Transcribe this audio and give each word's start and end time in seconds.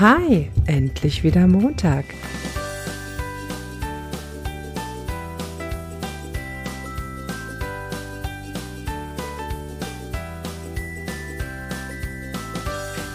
Hi, 0.00 0.50
endlich 0.64 1.24
wieder 1.24 1.46
Montag. 1.46 2.06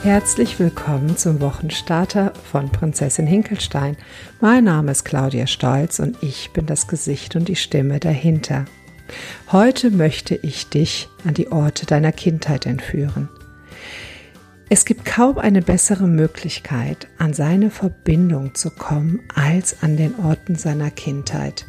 Herzlich 0.04 0.60
willkommen 0.60 1.18
zum 1.18 1.42
Wochenstarter 1.42 2.34
von 2.52 2.70
Prinzessin 2.70 3.26
Hinkelstein. 3.26 3.98
Mein 4.40 4.66
Name 4.66 4.92
ist 4.92 5.06
Claudia 5.06 5.48
Stolz 5.48 5.98
und 5.98 6.22
ich 6.22 6.52
bin 6.54 6.68
das 6.68 6.88
Gesicht 6.88 7.36
und 7.36 7.48
die 7.48 7.56
Stimme 7.56 8.00
dahinter. 8.00 8.66
Heute 9.52 9.90
möchte 9.90 10.36
ich 10.36 10.70
dich 10.70 11.10
an 11.26 11.34
die 11.34 11.52
Orte 11.52 11.88
deiner 11.88 12.12
Kindheit 12.12 12.68
entführen. 12.68 13.28
Es 14.68 14.86
gibt 14.86 15.06
kaum 15.06 15.38
eine 15.38 15.62
bessere 15.62 16.08
Möglichkeit, 16.08 17.08
an 17.20 17.34
seine 17.34 17.70
Verbindung 17.70 18.56
zu 18.56 18.72
kommen, 18.72 19.20
als 19.36 19.84
an 19.84 19.96
den 19.96 20.16
Orten 20.16 20.56
seiner 20.56 20.90
Kindheit. 20.90 21.68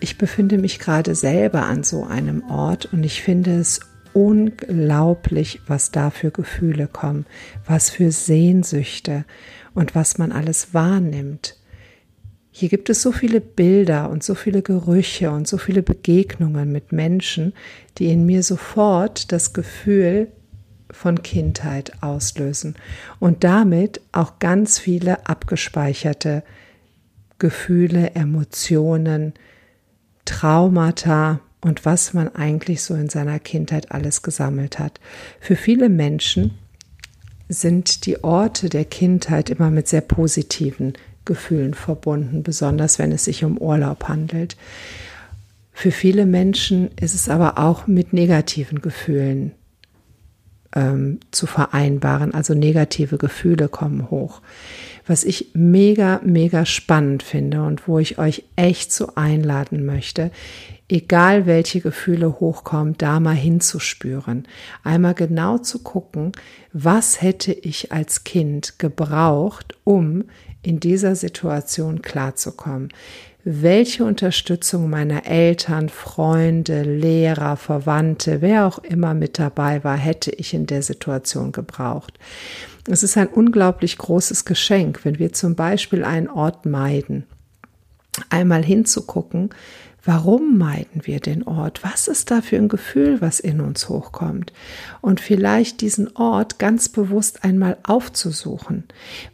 Ich 0.00 0.18
befinde 0.18 0.58
mich 0.58 0.78
gerade 0.78 1.14
selber 1.14 1.62
an 1.62 1.82
so 1.82 2.04
einem 2.04 2.42
Ort 2.50 2.92
und 2.92 3.04
ich 3.04 3.22
finde 3.22 3.58
es 3.58 3.80
unglaublich, 4.12 5.60
was 5.66 5.92
da 5.92 6.10
für 6.10 6.30
Gefühle 6.30 6.88
kommen, 6.88 7.24
was 7.64 7.88
für 7.88 8.12
Sehnsüchte 8.12 9.24
und 9.72 9.94
was 9.94 10.18
man 10.18 10.30
alles 10.30 10.74
wahrnimmt. 10.74 11.56
Hier 12.50 12.68
gibt 12.68 12.90
es 12.90 13.00
so 13.00 13.12
viele 13.12 13.40
Bilder 13.40 14.10
und 14.10 14.22
so 14.22 14.34
viele 14.34 14.60
Gerüche 14.60 15.30
und 15.30 15.48
so 15.48 15.56
viele 15.56 15.82
Begegnungen 15.82 16.70
mit 16.70 16.92
Menschen, 16.92 17.54
die 17.96 18.12
in 18.12 18.26
mir 18.26 18.42
sofort 18.42 19.32
das 19.32 19.54
Gefühl 19.54 20.28
von 20.96 21.22
Kindheit 21.22 22.02
auslösen 22.02 22.74
und 23.20 23.44
damit 23.44 24.00
auch 24.12 24.38
ganz 24.38 24.78
viele 24.78 25.26
abgespeicherte 25.26 26.42
Gefühle, 27.38 28.14
Emotionen, 28.14 29.34
Traumata, 30.24 31.40
und 31.66 31.84
was 31.84 32.14
man 32.14 32.32
eigentlich 32.34 32.82
so 32.82 32.94
in 32.94 33.08
seiner 33.08 33.40
Kindheit 33.40 33.90
alles 33.90 34.22
gesammelt 34.22 34.78
hat. 34.78 35.00
Für 35.40 35.56
viele 35.56 35.88
Menschen 35.88 36.52
sind 37.48 38.06
die 38.06 38.22
Orte 38.22 38.68
der 38.68 38.84
Kindheit 38.84 39.50
immer 39.50 39.70
mit 39.70 39.88
sehr 39.88 40.00
positiven 40.00 40.92
Gefühlen 41.24 41.74
verbunden, 41.74 42.44
besonders 42.44 43.00
wenn 43.00 43.10
es 43.10 43.24
sich 43.24 43.44
um 43.44 43.58
Urlaub 43.58 44.04
handelt. 44.06 44.56
Für 45.72 45.90
viele 45.90 46.24
Menschen 46.24 46.90
ist 47.00 47.14
es 47.14 47.28
aber 47.28 47.58
auch 47.58 47.86
mit 47.86 48.12
negativen 48.12 48.80
Gefühlen 48.80 49.52
ähm, 50.76 51.18
zu 51.32 51.46
vereinbaren, 51.46 52.32
also 52.34 52.54
negative 52.54 53.18
Gefühle 53.18 53.68
kommen 53.68 54.10
hoch. 54.10 54.42
Was 55.06 55.24
ich 55.24 55.50
mega, 55.54 56.20
mega 56.24 56.66
spannend 56.66 57.22
finde 57.22 57.62
und 57.62 57.88
wo 57.88 57.98
ich 57.98 58.18
euch 58.18 58.44
echt 58.56 58.92
so 58.92 59.14
einladen 59.14 59.86
möchte, 59.86 60.30
egal 60.88 61.46
welche 61.46 61.80
Gefühle 61.80 62.38
hochkommen, 62.38 62.94
da 62.98 63.18
mal 63.18 63.34
hinzuspüren. 63.34 64.46
Einmal 64.84 65.14
genau 65.14 65.58
zu 65.58 65.80
gucken, 65.80 66.32
was 66.72 67.22
hätte 67.22 67.52
ich 67.52 67.92
als 67.92 68.24
Kind 68.24 68.78
gebraucht, 68.78 69.74
um 69.84 70.24
in 70.66 70.80
dieser 70.80 71.14
Situation 71.14 72.02
klarzukommen. 72.02 72.88
Welche 73.44 74.04
Unterstützung 74.04 74.90
meiner 74.90 75.24
Eltern, 75.24 75.88
Freunde, 75.88 76.82
Lehrer, 76.82 77.56
Verwandte, 77.56 78.40
wer 78.40 78.66
auch 78.66 78.80
immer 78.80 79.14
mit 79.14 79.38
dabei 79.38 79.84
war, 79.84 79.96
hätte 79.96 80.32
ich 80.32 80.52
in 80.52 80.66
der 80.66 80.82
Situation 80.82 81.52
gebraucht. 81.52 82.18
Es 82.88 83.04
ist 83.04 83.16
ein 83.16 83.28
unglaublich 83.28 83.96
großes 83.96 84.44
Geschenk, 84.44 85.04
wenn 85.04 85.20
wir 85.20 85.32
zum 85.32 85.54
Beispiel 85.54 86.02
einen 86.02 86.28
Ort 86.28 86.66
meiden. 86.66 87.24
Einmal 88.28 88.64
hinzugucken, 88.64 89.50
Warum 90.08 90.56
meiden 90.56 91.04
wir 91.04 91.18
den 91.18 91.42
Ort? 91.42 91.82
Was 91.82 92.06
ist 92.06 92.30
da 92.30 92.40
für 92.40 92.54
ein 92.54 92.68
Gefühl, 92.68 93.20
was 93.20 93.40
in 93.40 93.60
uns 93.60 93.88
hochkommt? 93.88 94.52
Und 95.00 95.20
vielleicht 95.20 95.80
diesen 95.80 96.14
Ort 96.16 96.60
ganz 96.60 96.88
bewusst 96.88 97.42
einmal 97.42 97.76
aufzusuchen, 97.82 98.84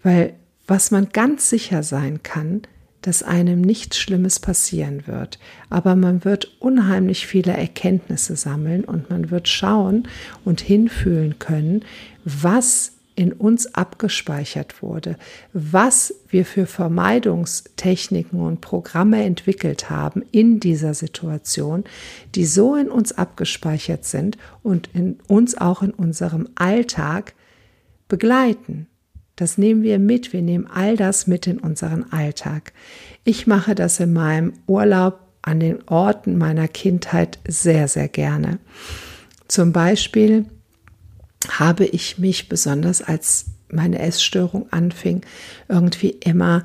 weil 0.02 0.32
was 0.66 0.90
man 0.90 1.08
ganz 1.10 1.50
sicher 1.50 1.82
sein 1.82 2.22
kann, 2.22 2.62
dass 3.02 3.22
einem 3.22 3.60
nichts 3.60 3.98
Schlimmes 3.98 4.38
passieren 4.38 5.06
wird. 5.06 5.38
Aber 5.68 5.96
man 5.96 6.24
wird 6.24 6.56
unheimlich 6.60 7.26
viele 7.26 7.52
Erkenntnisse 7.52 8.36
sammeln 8.36 8.84
und 8.84 9.10
man 9.10 9.30
wird 9.30 9.48
schauen 9.48 10.08
und 10.44 10.60
hinfühlen 10.60 11.38
können, 11.38 11.84
was 12.24 12.92
in 13.14 13.32
uns 13.32 13.74
abgespeichert 13.74 14.82
wurde, 14.82 15.16
was 15.52 16.14
wir 16.28 16.46
für 16.46 16.66
Vermeidungstechniken 16.66 18.40
und 18.40 18.60
Programme 18.60 19.22
entwickelt 19.22 19.90
haben 19.90 20.22
in 20.30 20.60
dieser 20.60 20.94
Situation, 20.94 21.84
die 22.34 22.46
so 22.46 22.74
in 22.74 22.88
uns 22.88 23.12
abgespeichert 23.12 24.04
sind 24.04 24.38
und 24.62 24.88
in 24.94 25.18
uns 25.28 25.58
auch 25.58 25.82
in 25.82 25.90
unserem 25.90 26.48
Alltag 26.54 27.34
begleiten. 28.08 28.86
Das 29.36 29.58
nehmen 29.58 29.82
wir 29.82 29.98
mit, 29.98 30.32
wir 30.32 30.42
nehmen 30.42 30.66
all 30.66 30.96
das 30.96 31.26
mit 31.26 31.46
in 31.46 31.58
unseren 31.58 32.12
Alltag. 32.12 32.72
Ich 33.24 33.46
mache 33.46 33.74
das 33.74 33.98
in 34.00 34.12
meinem 34.12 34.52
Urlaub 34.66 35.20
an 35.42 35.58
den 35.58 35.86
Orten 35.88 36.38
meiner 36.38 36.68
Kindheit 36.68 37.38
sehr, 37.46 37.88
sehr 37.88 38.08
gerne. 38.08 38.58
Zum 39.48 39.72
Beispiel 39.72 40.46
habe 41.48 41.84
ich 41.84 42.18
mich 42.18 42.48
besonders 42.48 43.02
als 43.02 43.46
meine 43.68 43.98
Essstörung 43.98 44.66
anfing, 44.70 45.22
irgendwie 45.68 46.10
immer 46.10 46.62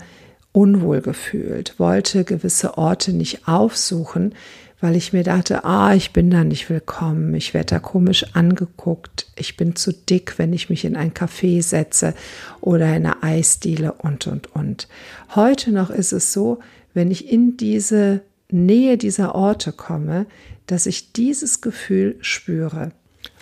unwohl 0.51 1.01
gefühlt, 1.01 1.79
wollte 1.79 2.23
gewisse 2.23 2.77
Orte 2.77 3.13
nicht 3.13 3.47
aufsuchen, 3.47 4.35
weil 4.79 4.95
ich 4.95 5.11
mir 5.11 5.23
dachte, 5.23 5.63
ah, 5.65 5.95
ich 5.95 6.13
bin 6.13 6.29
da 6.29 6.43
nicht 6.43 6.69
willkommen, 6.69 7.33
ich 7.33 7.53
werde 7.53 7.75
da 7.75 7.79
komisch 7.79 8.25
angeguckt, 8.33 9.27
ich 9.35 9.57
bin 9.57 9.75
zu 9.75 9.91
dick, 9.91 10.37
wenn 10.37 10.53
ich 10.53 10.69
mich 10.69 10.85
in 10.85 10.95
ein 10.95 11.13
Café 11.13 11.63
setze 11.63 12.13
oder 12.61 12.85
in 12.95 13.05
eine 13.05 13.23
Eisdiele 13.23 13.93
und, 13.93 14.27
und, 14.27 14.55
und. 14.55 14.87
Heute 15.35 15.71
noch 15.71 15.89
ist 15.89 16.11
es 16.11 16.31
so, 16.31 16.59
wenn 16.93 17.09
ich 17.09 17.31
in 17.31 17.57
diese 17.57 18.21
Nähe 18.51 18.97
dieser 18.97 19.35
Orte 19.35 19.71
komme, 19.71 20.25
dass 20.67 20.85
ich 20.85 21.11
dieses 21.13 21.61
Gefühl 21.61 22.17
spüre 22.21 22.91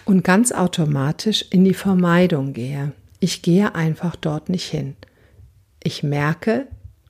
und 0.06 0.24
ganz 0.24 0.52
automatisch 0.52 1.46
in 1.50 1.66
die 1.66 1.74
Vermeidung 1.74 2.54
gehe. 2.54 2.94
Ich 3.20 3.42
gehe 3.42 3.76
einfach 3.76 4.16
dort 4.16 4.50
nicht 4.50 4.70
hin. 4.70 4.96
Ich 5.84 6.04
merke, 6.04 6.68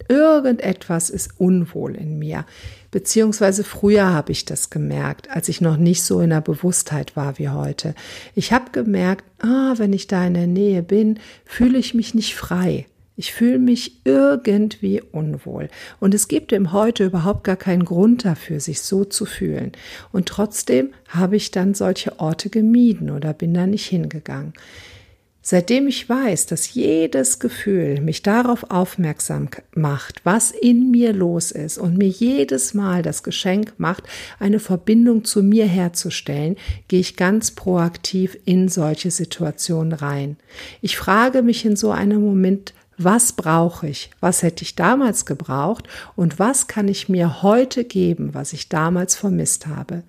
irgendetwas 0.08 1.10
ist 1.10 1.40
unwohl 1.40 1.96
in 1.96 2.20
mir. 2.20 2.46
Beziehungsweise 2.92 3.64
früher 3.64 4.14
habe 4.14 4.32
ich 4.32 4.46
das 4.46 4.70
gemerkt, 4.70 5.30
als 5.30 5.50
ich 5.50 5.60
noch 5.60 5.78
nicht 5.78 6.04
so 6.04 6.22
in 6.22 6.30
der 6.30 6.42
Bewusstheit 6.42 7.16
war 7.16 7.38
wie 7.38 7.50
heute. 7.50 7.94
Ich 8.36 8.54
habe 8.54 8.72
gemerkt, 8.72 9.26
ah, 9.40 9.74
wenn 9.78 9.92
ich 9.92 10.08
da 10.08 10.26
in 10.26 10.34
der 10.34 10.48
Nähe 10.48 10.82
bin, 10.82 11.20
fühle 11.46 11.78
ich 11.78 11.94
mich 11.94 12.14
nicht 12.14 12.36
frei. 12.36 12.86
Ich 13.18 13.34
fühle 13.34 13.60
mich 13.60 14.02
irgendwie 14.04 15.02
unwohl. 15.02 15.70
Und 16.00 16.14
es 16.14 16.28
gibt 16.28 16.52
im 16.52 16.74
Heute 16.74 17.06
überhaupt 17.06 17.46
gar 17.46 17.56
keinen 17.56 17.86
Grund 17.86 18.26
dafür, 18.26 18.60
sich 18.60 18.82
so 18.82 19.06
zu 19.06 19.26
fühlen. 19.26 19.72
Und 20.12 20.28
trotzdem 20.28 20.90
habe 21.08 21.38
ich 21.38 21.52
dann 21.52 21.74
solche 21.74 22.20
Orte 22.20 22.50
gemieden 22.50 23.10
oder 23.10 23.34
bin 23.34 23.54
da 23.54 23.68
nicht 23.68 23.86
hingegangen. 23.86 24.54
Seitdem 25.48 25.88
ich 25.88 26.10
weiß, 26.10 26.48
dass 26.48 26.74
jedes 26.74 27.38
Gefühl 27.38 28.02
mich 28.02 28.24
darauf 28.24 28.72
aufmerksam 28.72 29.48
macht, 29.76 30.22
was 30.24 30.50
in 30.50 30.90
mir 30.90 31.14
los 31.14 31.52
ist 31.52 31.78
und 31.78 32.00
mir 32.00 32.08
jedes 32.08 32.74
Mal 32.74 33.04
das 33.04 33.22
Geschenk 33.22 33.76
macht, 33.78 34.06
eine 34.40 34.58
Verbindung 34.60 35.24
zu 35.24 35.44
mir 35.44 35.68
herzustellen, 35.68 36.56
gehe 36.88 37.00
ich 37.00 37.16
ganz 37.16 37.52
proaktiv 37.52 38.36
in 38.46 38.70
solche 38.70 39.12
Situationen 39.12 39.94
rein. 39.94 40.38
Ich 40.82 40.98
frage 40.98 41.44
mich 41.44 41.64
in 41.64 41.76
so 41.76 41.92
einem 41.92 42.22
Moment, 42.22 42.74
was 42.98 43.34
brauche 43.34 43.88
ich? 43.88 44.10
Was 44.22 44.42
hätte 44.42 44.64
ich 44.64 44.74
damals 44.74 45.28
gebraucht? 45.28 45.88
Und 46.16 46.40
was 46.40 46.66
kann 46.66 46.88
ich 46.88 47.08
mir 47.08 47.44
heute 47.44 47.84
geben, 47.84 48.34
was 48.34 48.52
ich 48.52 48.68
damals 48.68 49.16
vermisst 49.16 49.68
habe? 49.68 50.02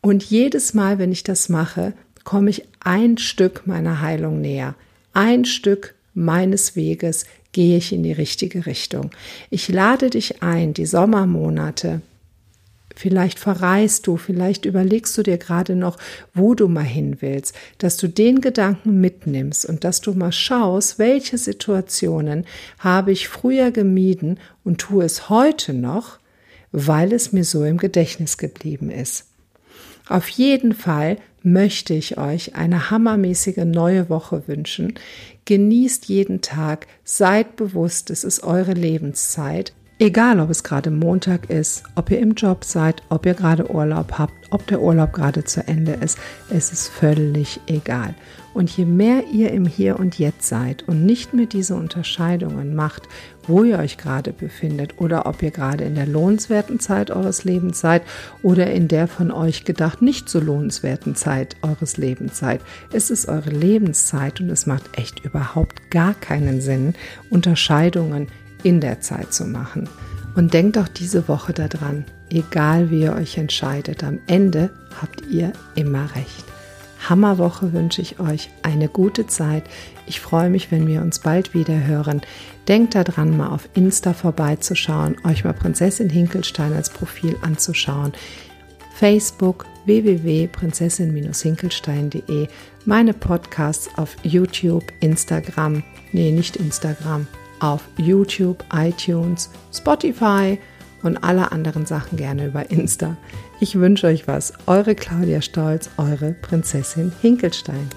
Und 0.00 0.22
jedes 0.22 0.74
Mal, 0.74 1.00
wenn 1.00 1.10
ich 1.10 1.24
das 1.24 1.48
mache, 1.48 1.92
komme 2.24 2.50
ich 2.50 2.64
ein 2.80 3.18
Stück 3.18 3.66
meiner 3.66 4.00
Heilung 4.00 4.40
näher. 4.40 4.74
Ein 5.12 5.44
Stück 5.44 5.94
meines 6.14 6.74
Weges 6.74 7.26
gehe 7.52 7.76
ich 7.76 7.92
in 7.92 8.02
die 8.02 8.12
richtige 8.12 8.66
Richtung. 8.66 9.10
Ich 9.50 9.68
lade 9.68 10.10
dich 10.10 10.42
ein, 10.42 10.74
die 10.74 10.86
Sommermonate 10.86 12.02
Vielleicht 12.96 13.40
verreist 13.40 14.06
du, 14.06 14.16
vielleicht 14.16 14.64
überlegst 14.64 15.18
du 15.18 15.22
dir 15.22 15.36
gerade 15.36 15.74
noch, 15.74 15.98
wo 16.32 16.54
du 16.54 16.68
mal 16.68 16.84
hin 16.84 17.16
willst, 17.20 17.54
dass 17.78 17.96
du 17.96 18.08
den 18.08 18.40
Gedanken 18.40 19.00
mitnimmst 19.00 19.66
und 19.66 19.82
dass 19.82 20.00
du 20.00 20.12
mal 20.12 20.30
schaust, 20.30 20.98
welche 20.98 21.36
Situationen 21.36 22.46
habe 22.78 23.10
ich 23.10 23.28
früher 23.28 23.72
gemieden 23.72 24.38
und 24.62 24.80
tue 24.80 25.04
es 25.04 25.28
heute 25.28 25.74
noch, 25.74 26.18
weil 26.70 27.12
es 27.12 27.32
mir 27.32 27.44
so 27.44 27.64
im 27.64 27.78
Gedächtnis 27.78 28.38
geblieben 28.38 28.90
ist. 28.90 29.26
Auf 30.08 30.28
jeden 30.28 30.72
Fall 30.72 31.16
möchte 31.44 31.94
ich 31.94 32.18
euch 32.18 32.56
eine 32.56 32.90
hammermäßige 32.90 33.64
neue 33.64 34.08
Woche 34.08 34.48
wünschen. 34.48 34.94
Genießt 35.44 36.06
jeden 36.06 36.40
Tag, 36.40 36.86
seid 37.04 37.56
bewusst, 37.56 38.10
es 38.10 38.24
ist 38.24 38.42
eure 38.42 38.72
Lebenszeit. 38.72 39.74
Egal, 40.04 40.38
ob 40.38 40.50
es 40.50 40.62
gerade 40.62 40.90
Montag 40.90 41.48
ist, 41.48 41.82
ob 41.94 42.10
ihr 42.10 42.18
im 42.18 42.34
Job 42.34 42.62
seid, 42.62 43.02
ob 43.08 43.24
ihr 43.24 43.32
gerade 43.32 43.70
Urlaub 43.70 44.18
habt, 44.18 44.34
ob 44.50 44.66
der 44.66 44.82
Urlaub 44.82 45.14
gerade 45.14 45.44
zu 45.44 45.66
Ende 45.66 45.92
ist, 45.92 46.18
es 46.50 46.72
ist 46.72 46.88
völlig 46.88 47.58
egal. 47.68 48.14
Und 48.52 48.68
je 48.68 48.84
mehr 48.84 49.24
ihr 49.32 49.50
im 49.52 49.64
Hier 49.64 49.98
und 49.98 50.18
Jetzt 50.18 50.46
seid 50.46 50.82
und 50.86 51.06
nicht 51.06 51.32
mehr 51.32 51.46
diese 51.46 51.74
Unterscheidungen 51.74 52.74
macht, 52.74 53.04
wo 53.48 53.64
ihr 53.64 53.78
euch 53.78 53.96
gerade 53.96 54.34
befindet 54.34 55.00
oder 55.00 55.24
ob 55.24 55.42
ihr 55.42 55.50
gerade 55.50 55.84
in 55.84 55.94
der 55.94 56.06
lohnenswerten 56.06 56.80
Zeit 56.80 57.10
eures 57.10 57.44
Lebens 57.44 57.80
seid 57.80 58.02
oder 58.42 58.70
in 58.70 58.88
der 58.88 59.08
von 59.08 59.30
euch 59.30 59.64
gedacht 59.64 60.02
nicht 60.02 60.28
so 60.28 60.38
lohnenswerten 60.38 61.14
Zeit 61.14 61.56
eures 61.62 61.96
Lebens 61.96 62.38
seid. 62.38 62.60
Es 62.92 63.08
ist 63.08 63.26
eure 63.26 63.50
Lebenszeit 63.50 64.38
und 64.42 64.50
es 64.50 64.66
macht 64.66 64.98
echt 64.98 65.24
überhaupt 65.24 65.90
gar 65.90 66.12
keinen 66.12 66.60
Sinn, 66.60 66.92
Unterscheidungen 67.30 68.28
in 68.64 68.80
der 68.80 69.00
Zeit 69.00 69.32
zu 69.32 69.44
machen. 69.44 69.88
Und 70.34 70.52
denkt 70.52 70.76
auch 70.78 70.88
diese 70.88 71.28
Woche 71.28 71.52
daran, 71.52 72.04
egal 72.28 72.90
wie 72.90 73.02
ihr 73.02 73.14
euch 73.14 73.38
entscheidet, 73.38 74.02
am 74.02 74.18
Ende 74.26 74.70
habt 75.00 75.22
ihr 75.30 75.52
immer 75.76 76.08
recht. 76.16 76.44
Hammerwoche 77.08 77.72
wünsche 77.72 78.02
ich 78.02 78.18
euch 78.18 78.50
eine 78.62 78.88
gute 78.88 79.26
Zeit. 79.26 79.64
Ich 80.06 80.20
freue 80.20 80.50
mich, 80.50 80.70
wenn 80.72 80.86
wir 80.86 81.02
uns 81.02 81.20
bald 81.20 81.54
wieder 81.54 81.86
hören. 81.86 82.22
Denkt 82.66 82.94
daran, 82.94 83.36
mal 83.36 83.48
auf 83.48 83.68
Insta 83.74 84.14
vorbeizuschauen, 84.14 85.16
euch 85.24 85.44
mal 85.44 85.52
Prinzessin 85.52 86.08
Hinkelstein 86.08 86.72
als 86.72 86.88
Profil 86.90 87.36
anzuschauen. 87.42 88.12
Facebook 88.94 89.66
www.prinzessin-hinkelstein.de, 89.84 92.48
meine 92.86 93.12
Podcasts 93.12 93.90
auf 93.96 94.16
YouTube, 94.22 94.84
Instagram, 95.00 95.82
nee, 96.12 96.30
nicht 96.30 96.56
Instagram, 96.56 97.26
auf 97.64 97.82
YouTube, 97.96 98.62
iTunes, 98.72 99.50
Spotify 99.72 100.58
und 101.02 101.16
alle 101.18 101.50
anderen 101.52 101.86
Sachen 101.86 102.16
gerne 102.18 102.46
über 102.46 102.70
Insta. 102.70 103.16
Ich 103.60 103.78
wünsche 103.78 104.06
euch 104.06 104.28
was. 104.28 104.52
Eure 104.66 104.94
Claudia 104.94 105.40
Stolz, 105.40 105.88
eure 105.96 106.32
Prinzessin 106.32 107.12
Hinkelstein. 107.22 107.88